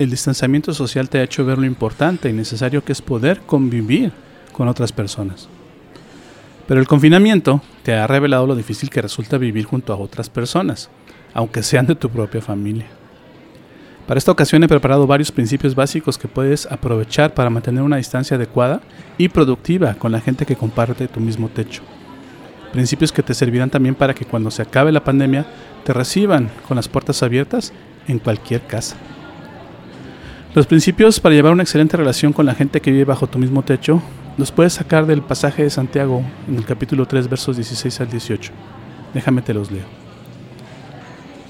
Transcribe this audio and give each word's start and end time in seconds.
el 0.00 0.08
distanciamiento 0.08 0.72
social 0.72 1.10
te 1.10 1.18
ha 1.18 1.22
hecho 1.22 1.44
ver 1.44 1.58
lo 1.58 1.66
importante 1.66 2.30
y 2.30 2.32
necesario 2.32 2.82
que 2.82 2.92
es 2.92 3.02
poder 3.02 3.42
convivir 3.42 4.12
con 4.50 4.66
otras 4.66 4.92
personas. 4.92 5.46
Pero 6.66 6.80
el 6.80 6.86
confinamiento 6.86 7.60
te 7.82 7.92
ha 7.92 8.06
revelado 8.06 8.46
lo 8.46 8.56
difícil 8.56 8.88
que 8.88 9.02
resulta 9.02 9.36
vivir 9.36 9.66
junto 9.66 9.92
a 9.92 9.98
otras 9.98 10.30
personas, 10.30 10.88
aunque 11.34 11.62
sean 11.62 11.84
de 11.84 11.96
tu 11.96 12.08
propia 12.08 12.40
familia. 12.40 12.86
Para 14.06 14.16
esta 14.16 14.32
ocasión 14.32 14.64
he 14.64 14.68
preparado 14.68 15.06
varios 15.06 15.30
principios 15.30 15.74
básicos 15.74 16.16
que 16.16 16.28
puedes 16.28 16.64
aprovechar 16.64 17.34
para 17.34 17.50
mantener 17.50 17.82
una 17.82 17.98
distancia 17.98 18.38
adecuada 18.38 18.80
y 19.18 19.28
productiva 19.28 19.92
con 19.92 20.12
la 20.12 20.22
gente 20.22 20.46
que 20.46 20.56
comparte 20.56 21.08
tu 21.08 21.20
mismo 21.20 21.50
techo. 21.50 21.82
Principios 22.72 23.12
que 23.12 23.22
te 23.22 23.34
servirán 23.34 23.68
también 23.68 23.94
para 23.94 24.14
que 24.14 24.24
cuando 24.24 24.50
se 24.50 24.62
acabe 24.62 24.92
la 24.92 25.04
pandemia 25.04 25.44
te 25.84 25.92
reciban 25.92 26.50
con 26.66 26.76
las 26.76 26.88
puertas 26.88 27.22
abiertas 27.22 27.74
en 28.08 28.18
cualquier 28.18 28.62
casa. 28.62 28.96
Los 30.52 30.66
principios 30.66 31.20
para 31.20 31.36
llevar 31.36 31.52
una 31.52 31.62
excelente 31.62 31.96
relación 31.96 32.32
con 32.32 32.44
la 32.44 32.54
gente 32.54 32.80
que 32.80 32.90
vive 32.90 33.04
bajo 33.04 33.28
tu 33.28 33.38
mismo 33.38 33.62
techo 33.62 34.02
los 34.36 34.50
puedes 34.50 34.72
sacar 34.72 35.06
del 35.06 35.22
pasaje 35.22 35.62
de 35.62 35.70
Santiago 35.70 36.24
en 36.48 36.56
el 36.56 36.64
capítulo 36.64 37.06
3 37.06 37.28
versos 37.28 37.56
16 37.56 38.00
al 38.00 38.10
18. 38.10 38.52
Déjame 39.14 39.42
te 39.42 39.54
los 39.54 39.70
leo. 39.70 39.84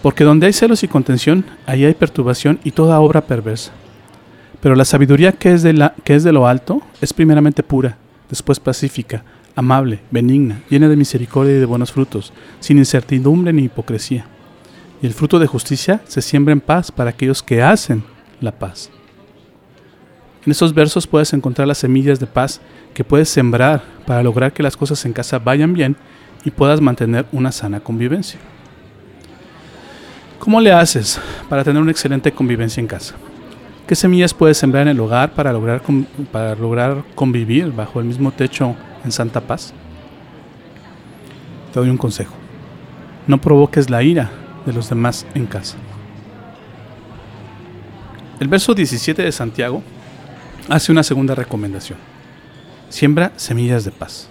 Porque 0.02 0.24
donde 0.24 0.46
hay 0.46 0.52
celos 0.52 0.82
y 0.82 0.88
contención, 0.88 1.46
ahí 1.66 1.86
hay 1.86 1.94
perturbación 1.94 2.60
y 2.62 2.72
toda 2.72 3.00
obra 3.00 3.22
perversa. 3.22 3.72
Pero 4.60 4.74
la 4.74 4.84
sabiduría 4.84 5.32
que 5.32 5.52
es 5.52 5.62
de, 5.62 5.72
la, 5.72 5.94
que 6.04 6.14
es 6.14 6.22
de 6.22 6.32
lo 6.32 6.46
alto 6.46 6.82
es 7.00 7.14
primeramente 7.14 7.62
pura, 7.62 7.96
después 8.28 8.60
pacífica, 8.60 9.24
amable, 9.56 10.00
benigna, 10.10 10.60
llena 10.68 10.88
de 10.88 10.96
misericordia 10.96 11.56
y 11.56 11.58
de 11.58 11.64
buenos 11.64 11.90
frutos, 11.90 12.34
sin 12.60 12.76
incertidumbre 12.76 13.54
ni 13.54 13.64
hipocresía 13.64 14.26
y 15.02 15.06
el 15.06 15.14
fruto 15.14 15.38
de 15.38 15.46
justicia 15.46 16.02
se 16.06 16.22
siembra 16.22 16.52
en 16.52 16.60
paz 16.60 16.92
para 16.92 17.10
aquellos 17.10 17.42
que 17.42 17.62
hacen 17.62 18.02
la 18.40 18.52
paz. 18.52 18.90
En 20.44 20.50
estos 20.50 20.72
versos 20.72 21.06
puedes 21.06 21.32
encontrar 21.32 21.68
las 21.68 21.78
semillas 21.78 22.18
de 22.18 22.26
paz 22.26 22.60
que 22.94 23.04
puedes 23.04 23.28
sembrar 23.28 23.82
para 24.06 24.22
lograr 24.22 24.52
que 24.52 24.62
las 24.62 24.76
cosas 24.76 25.04
en 25.04 25.12
casa 25.12 25.38
vayan 25.38 25.74
bien 25.74 25.96
y 26.44 26.50
puedas 26.50 26.80
mantener 26.80 27.26
una 27.32 27.52
sana 27.52 27.80
convivencia. 27.80 28.40
¿Cómo 30.38 30.60
le 30.60 30.72
haces 30.72 31.20
para 31.50 31.62
tener 31.62 31.82
una 31.82 31.90
excelente 31.90 32.32
convivencia 32.32 32.80
en 32.80 32.86
casa? 32.86 33.14
¿Qué 33.86 33.94
semillas 33.94 34.32
puedes 34.32 34.56
sembrar 34.56 34.84
en 34.84 34.88
el 34.88 35.00
hogar 35.00 35.32
para 35.32 35.52
lograr, 35.52 35.82
para 36.32 36.54
lograr 36.54 37.04
convivir 37.14 37.70
bajo 37.72 38.00
el 38.00 38.06
mismo 38.06 38.32
techo 38.32 38.74
en 39.04 39.12
santa 39.12 39.42
paz? 39.42 39.74
Te 41.74 41.80
doy 41.80 41.90
un 41.90 41.98
consejo. 41.98 42.34
No 43.26 43.38
provoques 43.38 43.90
la 43.90 44.02
ira 44.02 44.30
de 44.64 44.72
los 44.72 44.88
demás 44.88 45.26
en 45.34 45.44
casa. 45.44 45.76
El 48.40 48.48
verso 48.48 48.74
17 48.74 49.22
de 49.22 49.32
Santiago 49.32 49.82
hace 50.70 50.90
una 50.90 51.02
segunda 51.02 51.34
recomendación. 51.34 51.98
Siembra 52.88 53.32
semillas 53.36 53.84
de 53.84 53.90
paz. 53.90 54.28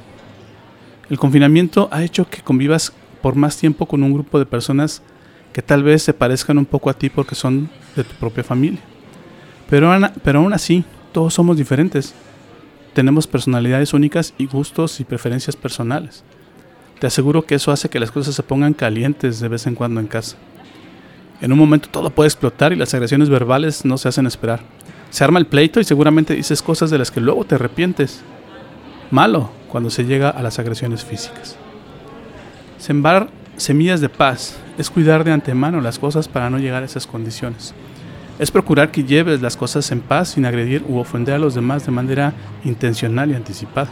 El 1.11 1.19
confinamiento 1.19 1.89
ha 1.91 2.03
hecho 2.03 2.27
que 2.27 2.41
convivas 2.41 2.91
por 3.21 3.35
más 3.35 3.57
tiempo 3.57 3.85
con 3.85 4.01
un 4.01 4.11
grupo 4.11 4.39
de 4.39 4.47
personas 4.47 5.03
que 5.53 5.61
tal 5.61 5.83
vez 5.83 6.01
se 6.01 6.15
parezcan 6.15 6.57
un 6.57 6.65
poco 6.65 6.89
a 6.89 6.95
ti 6.95 7.11
porque 7.11 7.35
son 7.35 7.69
de 7.95 8.03
tu 8.03 8.15
propia 8.15 8.43
familia. 8.43 8.79
Pero, 9.69 9.91
pero 10.23 10.39
aún 10.39 10.53
así, 10.53 10.83
todos 11.11 11.35
somos 11.35 11.55
diferentes. 11.55 12.15
Tenemos 12.95 13.27
personalidades 13.27 13.93
únicas 13.93 14.33
y 14.39 14.47
gustos 14.47 14.99
y 14.99 15.03
preferencias 15.03 15.55
personales. 15.55 16.23
Te 16.99 17.05
aseguro 17.05 17.43
que 17.43 17.53
eso 17.53 17.71
hace 17.71 17.89
que 17.89 17.99
las 17.99 18.09
cosas 18.09 18.33
se 18.33 18.41
pongan 18.41 18.73
calientes 18.73 19.39
de 19.39 19.49
vez 19.49 19.67
en 19.67 19.75
cuando 19.75 20.01
en 20.01 20.07
casa. 20.07 20.35
En 21.41 21.53
un 21.53 21.57
momento 21.57 21.89
todo 21.89 22.09
puede 22.09 22.27
explotar 22.27 22.73
y 22.73 22.75
las 22.75 22.93
agresiones 22.93 23.29
verbales 23.29 23.85
no 23.85 23.97
se 23.97 24.09
hacen 24.09 24.27
esperar. 24.27 24.59
Se 25.09 25.23
arma 25.23 25.39
el 25.39 25.47
pleito 25.47 25.79
y 25.79 25.85
seguramente 25.85 26.35
dices 26.35 26.61
cosas 26.61 26.89
de 26.89 26.97
las 26.97 27.11
que 27.11 27.21
luego 27.21 27.45
te 27.45 27.55
arrepientes. 27.55 28.21
Malo 29.09 29.49
cuando 29.69 29.89
se 29.89 30.05
llega 30.05 30.29
a 30.29 30.43
las 30.43 30.59
agresiones 30.59 31.05
físicas. 31.05 31.55
Sembrar 32.77 33.29
semillas 33.57 34.01
de 34.01 34.09
paz 34.09 34.57
es 34.77 34.89
cuidar 34.89 35.23
de 35.23 35.31
antemano 35.31 35.81
las 35.81 35.97
cosas 35.97 36.27
para 36.27 36.49
no 36.49 36.59
llegar 36.59 36.83
a 36.83 36.85
esas 36.85 37.07
condiciones. 37.07 37.73
Es 38.37 38.51
procurar 38.51 38.91
que 38.91 39.03
lleves 39.03 39.41
las 39.41 39.57
cosas 39.57 39.91
en 39.91 40.01
paz 40.01 40.29
sin 40.29 40.45
agredir 40.45 40.83
u 40.87 40.97
ofender 40.97 41.35
a 41.35 41.39
los 41.39 41.55
demás 41.55 41.85
de 41.85 41.91
manera 41.91 42.33
intencional 42.63 43.31
y 43.31 43.35
anticipada. 43.35 43.89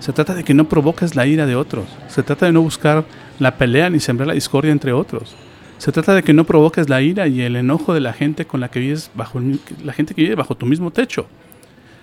Se 0.00 0.12
trata 0.12 0.34
de 0.34 0.44
que 0.44 0.54
no 0.54 0.68
provoques 0.68 1.16
la 1.16 1.26
ira 1.26 1.46
de 1.46 1.56
otros. 1.56 1.86
Se 2.08 2.22
trata 2.22 2.46
de 2.46 2.52
no 2.52 2.62
buscar 2.62 3.04
la 3.38 3.56
pelea 3.56 3.90
ni 3.90 3.98
sembrar 3.98 4.28
la 4.28 4.34
discordia 4.34 4.70
entre 4.70 4.92
otros. 4.92 5.34
Se 5.78 5.92
trata 5.92 6.14
de 6.14 6.24
que 6.24 6.32
no 6.32 6.44
provoques 6.44 6.88
la 6.88 7.00
ira 7.00 7.28
y 7.28 7.40
el 7.40 7.54
enojo 7.54 7.94
de 7.94 8.00
la 8.00 8.12
gente 8.12 8.46
con 8.46 8.60
la 8.60 8.68
que 8.68 8.80
vives 8.80 9.10
bajo 9.14 9.40
la 9.84 9.92
gente 9.92 10.14
que 10.14 10.22
vive 10.22 10.34
bajo 10.34 10.56
tu 10.56 10.66
mismo 10.66 10.90
techo. 10.90 11.26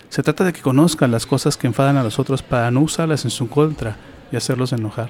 Se 0.09 0.24
trata 0.24 0.46
de 0.46 0.53
que 0.53 0.62
conozcan 0.62 1.12
las 1.12 1.25
cosas 1.25 1.58
que 1.58 1.68
enfadan 1.68 1.97
a 1.97 2.03
los 2.03 2.18
otros 2.18 2.41
para 2.41 2.72
no 2.72 2.81
usarlas 2.81 3.25
en 3.25 3.31
su 3.31 3.50
contra 3.50 3.97
y 4.31 4.38
hacerlos 4.38 4.72
enojar. 4.72 5.09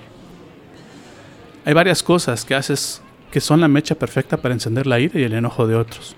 Hay 1.64 1.74
varias 1.74 2.02
cosas 2.02 2.44
que 2.44 2.56
haces 2.56 3.02
que 3.32 3.40
son 3.40 3.62
la 3.62 3.68
mecha 3.68 3.96
perfecta 3.96 4.38
para 4.38 4.54
encender 4.54 4.88
la 4.88 5.00
ira 5.00 5.20
y 5.20 5.24
el 5.24 5.34
enojo 5.34 5.68
de 5.68 5.76
otros. 5.76 6.16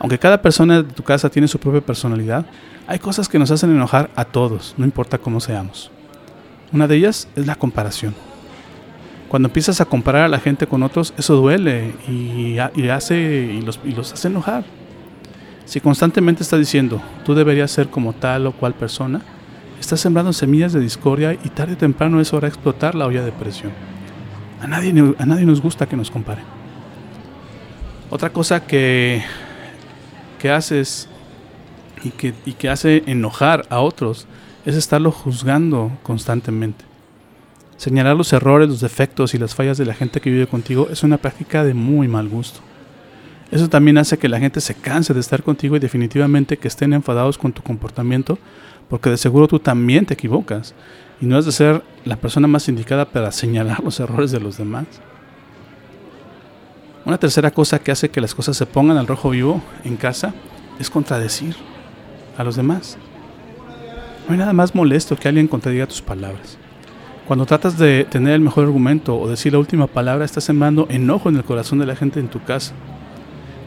Aunque 0.00 0.18
cada 0.18 0.42
persona 0.42 0.82
de 0.82 0.92
tu 0.92 1.04
casa 1.04 1.30
tiene 1.30 1.46
su 1.46 1.60
propia 1.60 1.80
personalidad, 1.80 2.44
hay 2.88 2.98
cosas 2.98 3.28
que 3.28 3.38
nos 3.38 3.52
hacen 3.52 3.70
enojar 3.70 4.10
a 4.16 4.24
todos, 4.24 4.74
no 4.76 4.84
importa 4.84 5.18
cómo 5.18 5.40
seamos. 5.40 5.92
Una 6.72 6.88
de 6.88 6.96
ellas 6.96 7.28
es 7.36 7.46
la 7.46 7.54
comparación. 7.54 8.31
Cuando 9.32 9.48
empiezas 9.48 9.80
a 9.80 9.86
comparar 9.86 10.24
a 10.24 10.28
la 10.28 10.40
gente 10.40 10.66
con 10.66 10.82
otros, 10.82 11.14
eso 11.16 11.36
duele 11.36 11.94
y, 12.06 12.58
hace, 12.58 13.16
y 13.16 13.62
los, 13.62 14.12
hace 14.12 14.28
enojar. 14.28 14.62
Si 15.64 15.80
constantemente 15.80 16.42
estás 16.42 16.58
diciendo, 16.58 17.00
tú 17.24 17.34
deberías 17.34 17.70
ser 17.70 17.88
como 17.88 18.12
tal 18.12 18.46
o 18.46 18.52
cual 18.52 18.74
persona, 18.74 19.22
estás 19.80 20.00
sembrando 20.00 20.34
semillas 20.34 20.74
de 20.74 20.80
discordia 20.80 21.32
y 21.32 21.48
tarde 21.48 21.72
o 21.72 21.76
temprano 21.78 22.20
eso 22.20 22.36
hará 22.36 22.46
explotar 22.46 22.94
la 22.94 23.06
olla 23.06 23.24
de 23.24 23.32
presión. 23.32 23.72
A 24.60 24.66
nadie, 24.66 24.92
a 25.16 25.24
nadie 25.24 25.46
nos 25.46 25.62
gusta 25.62 25.88
que 25.88 25.96
nos 25.96 26.10
comparen. 26.10 26.44
Otra 28.10 28.34
cosa 28.34 28.66
que, 28.66 29.22
que 30.38 30.50
haces 30.50 31.08
y 32.04 32.10
que, 32.10 32.34
y 32.44 32.52
que 32.52 32.68
hace 32.68 33.02
enojar 33.06 33.64
a 33.70 33.80
otros 33.80 34.26
es 34.66 34.76
estarlo 34.76 35.10
juzgando 35.10 35.90
constantemente. 36.02 36.91
Señalar 37.82 38.16
los 38.16 38.32
errores, 38.32 38.68
los 38.68 38.80
defectos 38.80 39.34
y 39.34 39.38
las 39.38 39.56
fallas 39.56 39.76
de 39.76 39.84
la 39.84 39.92
gente 39.92 40.20
que 40.20 40.30
vive 40.30 40.46
contigo 40.46 40.86
es 40.92 41.02
una 41.02 41.18
práctica 41.18 41.64
de 41.64 41.74
muy 41.74 42.06
mal 42.06 42.28
gusto. 42.28 42.60
Eso 43.50 43.68
también 43.68 43.98
hace 43.98 44.18
que 44.18 44.28
la 44.28 44.38
gente 44.38 44.60
se 44.60 44.76
canse 44.76 45.12
de 45.12 45.18
estar 45.18 45.42
contigo 45.42 45.74
y 45.74 45.80
definitivamente 45.80 46.58
que 46.58 46.68
estén 46.68 46.92
enfadados 46.92 47.38
con 47.38 47.52
tu 47.52 47.60
comportamiento, 47.60 48.38
porque 48.88 49.10
de 49.10 49.16
seguro 49.16 49.48
tú 49.48 49.58
también 49.58 50.06
te 50.06 50.14
equivocas 50.14 50.76
y 51.20 51.26
no 51.26 51.36
has 51.36 51.44
de 51.44 51.50
ser 51.50 51.82
la 52.04 52.14
persona 52.14 52.46
más 52.46 52.68
indicada 52.68 53.04
para 53.04 53.32
señalar 53.32 53.82
los 53.82 53.98
errores 53.98 54.30
de 54.30 54.38
los 54.38 54.58
demás. 54.58 54.86
Una 57.04 57.18
tercera 57.18 57.50
cosa 57.50 57.80
que 57.80 57.90
hace 57.90 58.10
que 58.10 58.20
las 58.20 58.32
cosas 58.32 58.56
se 58.56 58.66
pongan 58.66 58.96
al 58.96 59.08
rojo 59.08 59.30
vivo 59.30 59.60
en 59.82 59.96
casa 59.96 60.32
es 60.78 60.88
contradecir 60.88 61.56
a 62.38 62.44
los 62.44 62.54
demás. 62.54 62.96
No 64.28 64.34
hay 64.34 64.38
nada 64.38 64.52
más 64.52 64.72
molesto 64.72 65.16
que 65.16 65.26
alguien 65.26 65.48
contradiga 65.48 65.88
tus 65.88 66.00
palabras. 66.00 66.58
Cuando 67.26 67.46
tratas 67.46 67.78
de 67.78 68.04
tener 68.04 68.34
el 68.34 68.40
mejor 68.40 68.64
argumento 68.64 69.16
o 69.16 69.28
decir 69.28 69.52
la 69.52 69.60
última 69.60 69.86
palabra, 69.86 70.24
estás 70.24 70.44
sembrando 70.44 70.86
enojo 70.90 71.28
en 71.28 71.36
el 71.36 71.44
corazón 71.44 71.78
de 71.78 71.86
la 71.86 71.94
gente 71.94 72.18
en 72.18 72.28
tu 72.28 72.42
casa. 72.42 72.74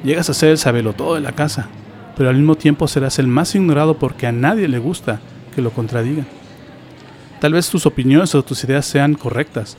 Llegas 0.04 0.30
a 0.30 0.34
ser 0.34 0.50
el 0.50 0.58
sabelotodo 0.58 1.16
de 1.16 1.22
la 1.22 1.32
casa, 1.32 1.70
pero 2.18 2.30
al 2.30 2.36
mismo 2.36 2.56
tiempo 2.56 2.88
serás 2.88 3.18
el 3.18 3.28
más 3.28 3.56
ignorado 3.56 3.98
porque 3.98 4.28
a 4.28 4.34
nadie 4.34 4.68
le 4.68 4.78
gusta 4.78 5.22
que 5.56 5.62
lo 5.62 5.72
contradigan. 5.72 6.28
Tal 7.40 7.54
vez 7.54 7.70
tus 7.70 7.86
opiniones 7.86 8.36
o 8.36 8.44
tus 8.44 8.64
ideas 8.66 8.86
sean 8.86 9.16
correctas, 9.16 9.78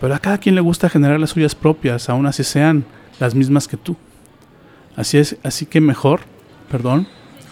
pero 0.00 0.14
a 0.14 0.18
cada 0.18 0.38
quien 0.38 0.54
le 0.54 0.60
gusta 0.62 0.88
generar 0.88 1.20
las 1.20 1.30
suyas 1.30 1.54
propias, 1.54 2.08
aun 2.08 2.26
así 2.26 2.44
sean 2.44 2.84
las 3.20 3.34
mismas 3.34 3.68
que 3.68 3.76
tú. 3.76 3.96
Así 4.96 5.18
es, 5.18 5.36
así 5.42 5.66
que 5.66 5.80
mejor, 5.80 6.20
perdón, 6.70 7.06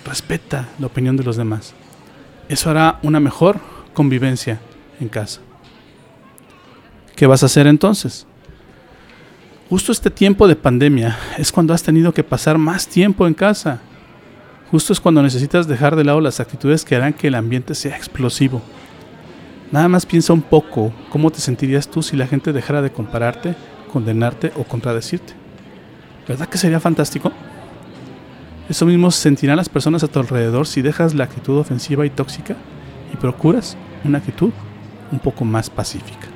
respeta 0.07 0.69
la 0.79 0.87
opinión 0.87 1.17
de 1.17 1.25
los 1.25 1.37
demás. 1.37 1.75
Eso 2.49 2.71
hará 2.71 2.99
una 3.03 3.21
mejor 3.21 3.61
convivencia 3.93 4.61
en 5.01 5.09
casa. 5.09 5.41
¿Qué 7.17 7.27
vas 7.27 7.43
a 7.43 7.47
hacer 7.47 7.67
entonces? 7.67 8.27
Justo 9.71 9.91
este 9.91 10.11
tiempo 10.11 10.47
de 10.47 10.55
pandemia 10.55 11.17
es 11.39 11.51
cuando 11.51 11.73
has 11.73 11.83
tenido 11.83 12.13
que 12.13 12.23
pasar 12.23 12.59
más 12.59 12.87
tiempo 12.87 13.27
en 13.27 13.33
casa. 13.33 13.81
Justo 14.71 14.93
es 14.93 15.01
cuando 15.01 15.23
necesitas 15.23 15.67
dejar 15.67 15.97
de 15.97 16.05
lado 16.05 16.21
las 16.21 16.41
actitudes 16.41 16.85
que 16.85 16.95
harán 16.95 17.15
que 17.15 17.29
el 17.29 17.35
ambiente 17.35 17.75
sea 17.75 17.97
explosivo. 17.97 18.61
Nada 19.73 19.89
más 19.89 20.05
piensa 20.05 20.35
un 20.35 20.43
poco 20.43 20.93
cómo 21.09 21.31
te 21.31 21.41
sentirías 21.41 21.89
tú 21.89 22.03
si 22.03 22.17
la 22.17 22.27
gente 22.27 22.53
dejara 22.53 22.83
de 22.83 22.93
compararte, 22.93 23.55
condenarte 23.91 24.53
o 24.55 24.65
contradecirte. 24.65 25.33
¿Verdad 26.29 26.51
que 26.51 26.59
sería 26.59 26.81
fantástico? 26.81 27.33
Eso 28.69 28.85
mismo 28.85 29.11
sentirán 29.11 29.57
las 29.57 29.71
personas 29.71 30.05
a 30.05 30.09
tu 30.09 30.19
alrededor 30.19 30.67
si 30.67 30.83
dejas 30.83 31.15
la 31.15 31.25
actitud 31.25 31.57
ofensiva 31.57 32.05
y 32.05 32.11
tóxica 32.11 32.57
y 33.11 33.17
procuras 33.17 33.75
una 34.05 34.19
actitud 34.19 34.51
un 35.11 35.19
poco 35.19 35.47
más 35.47 35.71
pacífica. 35.71 36.36